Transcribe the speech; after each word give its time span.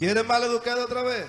¿Quieren 0.00 0.26
mal 0.26 0.42
educado 0.42 0.84
otra 0.84 1.02
vez? 1.02 1.26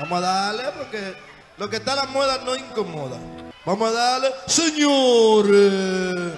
Vamos 0.00 0.18
a 0.18 0.20
darle 0.20 0.64
porque 0.76 1.14
lo 1.56 1.70
que 1.70 1.76
está 1.76 1.92
a 1.92 1.94
la 1.94 2.06
moda 2.06 2.40
no 2.44 2.56
incomoda. 2.56 3.16
Vamos 3.64 3.88
a 3.88 3.92
darle, 3.92 4.32
señores. 4.48 6.32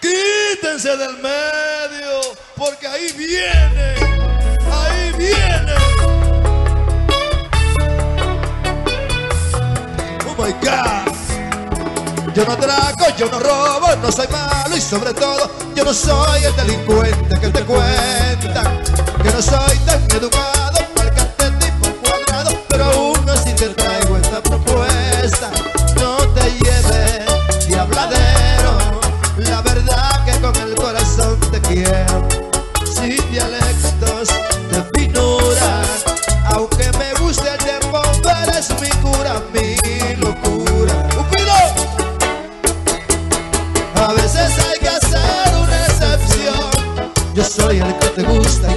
Quítense 0.00 0.96
del 0.96 1.18
medio 1.18 2.20
porque 2.56 2.84
ahí 2.84 3.12
viene. 3.12 3.94
Ahí 4.72 5.12
viene. 5.16 5.72
Oh 10.26 10.42
my 10.42 10.52
God. 10.54 11.14
Yo 12.34 12.44
no 12.44 12.52
atraco, 12.54 13.16
yo 13.16 13.30
no 13.30 13.38
robo, 13.38 13.94
no 14.02 14.10
soy 14.10 14.26
malo 14.26 14.76
y 14.76 14.80
sobre 14.80 15.14
todo 15.14 15.48
yo 15.76 15.84
no 15.84 15.94
soy 15.94 16.42
el 16.42 16.56
delincuente 16.56 17.40
que 17.40 17.48
te 17.50 17.64
cuentan. 17.64 18.82
Que 19.22 19.30
no 19.30 19.40
educado, 20.16 20.78
marcante 20.96 21.50
tipo 21.58 21.88
cuadrado, 22.02 22.50
pero 22.68 22.84
aún 22.84 23.28
así 23.28 23.52
te 23.54 23.68
traigo 23.70 24.16
esta 24.16 24.40
propuesta. 24.42 25.50
No 25.96 26.16
te 26.34 26.50
lleves 26.52 27.66
de 27.68 27.76
habladero, 27.78 28.78
la 29.38 29.60
verdad 29.62 30.24
que 30.24 30.40
con 30.40 30.54
el 30.56 30.74
corazón 30.76 31.38
te 31.50 31.60
quiero. 31.60 32.28
Sin 32.84 33.16
dialectos 33.30 34.28
de 34.70 34.82
finura, 34.94 35.82
aunque 36.46 36.90
me 36.98 37.14
guste 37.14 37.50
el 37.50 37.58
tiempo, 37.58 38.00
eres 38.42 38.70
mi 38.80 38.90
cura, 39.02 39.42
mi 39.52 40.14
locura. 40.16 41.08
¡Cupido! 41.14 41.54
A 43.96 44.12
veces 44.12 44.50
hay 44.64 44.78
que 44.78 44.88
hacer 44.88 45.56
una 45.60 45.86
excepción. 45.86 46.70
Yo 47.34 47.44
soy 47.44 47.78
el 47.78 47.98
que 47.98 48.06
te 48.08 48.22
gusta 48.22 48.73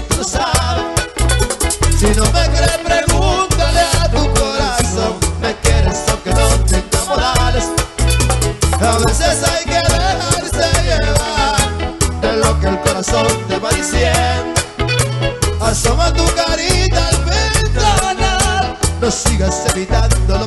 sigas 19.37 19.67
evitando 19.67 20.46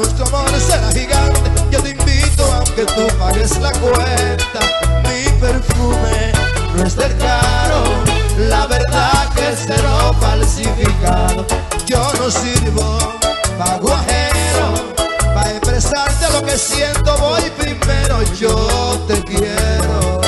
nuestro 0.00 0.26
amor 0.28 0.50
será 0.58 0.90
gigante. 0.92 1.50
Yo 1.70 1.82
te 1.82 1.90
invito 1.90 2.44
aunque 2.54 2.84
tú 2.86 3.06
pagues 3.18 3.58
la 3.58 3.70
cuenta. 3.72 4.60
Mi 5.04 5.30
perfume 5.38 6.32
no 6.74 6.86
es 6.86 6.96
del 6.96 7.16
caro, 7.18 7.84
la 8.48 8.66
verdad 8.66 9.28
que 9.34 9.48
es 9.50 9.64
cero 9.66 10.14
falsificado. 10.18 11.46
Yo 11.86 12.12
no 12.18 12.30
sirvo 12.30 12.98
pago 13.58 13.92
ajeno, 13.92 14.72
para 15.34 15.50
expresarte 15.50 16.32
lo 16.32 16.42
que 16.46 16.56
siento 16.56 17.16
voy 17.18 17.42
primero. 17.58 18.22
Yo 18.38 19.04
te 19.06 19.22
quiero. 19.22 20.20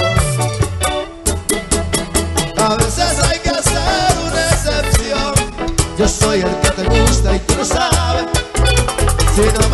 A 2.59 2.77
veces 2.77 3.19
hay 3.25 3.39
que 3.39 3.51
hacer 3.51 4.19
una 4.27 4.49
excepción. 4.51 5.35
Yo 5.99 6.09
soy 6.09 6.41
el 6.41 6.61
que 6.61 6.71
te 6.71 6.85
gusta 6.85 7.37
y 7.37 7.39
tú 7.41 7.55
lo 7.57 7.65
sabes. 7.65 8.02
Si 9.35 9.41
no 9.41 9.72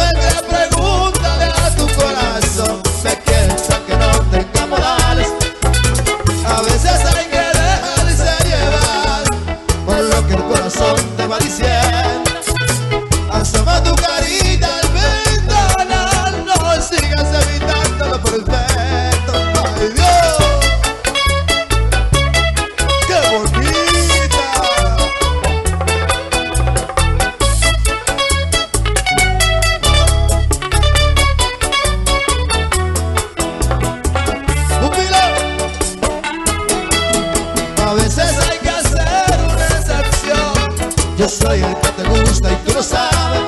Yo 41.18 41.28
soy 41.28 41.60
el 41.60 41.74
que 41.80 41.88
te 41.88 42.04
gusta 42.04 42.52
y 42.52 42.56
tú 42.64 42.74
lo 42.74 42.80
sabes. 42.80 43.40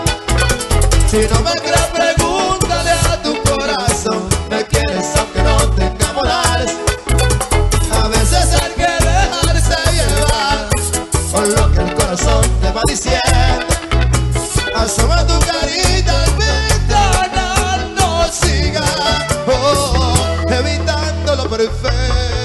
Si 1.08 1.19
no 1.19 1.41
me 1.42 1.53
crees 1.53 1.86
pregúntale 1.94 2.91
a 2.91 3.22
tu 3.22 3.32
corazón. 3.44 4.28
Me 4.50 4.64
quieres 4.64 5.06
aunque 5.16 5.41
no 5.41 5.56
te 5.70 5.86
enamorares 5.86 6.72
A 7.92 8.08
veces 8.08 8.60
hay 8.60 8.72
que 8.72 9.04
dejarse 9.04 9.76
llevar 9.92 10.69
Por 11.31 11.47
lo 11.47 11.72
que 11.72 11.81
el 11.81 11.94
corazón 11.94 12.44
te 12.60 12.72
va 12.72 12.82
diciendo. 12.88 13.20
Asoma 14.75 15.25
tu 15.25 15.38
carita 15.38 16.25
al 16.25 16.31
ventanal 16.32 17.94
No 17.94 18.25
sigas 18.32 18.91
oh, 19.47 19.94
oh, 19.97 20.52
evitando 20.52 21.37
lo 21.37 21.48
perfecto. 21.48 22.40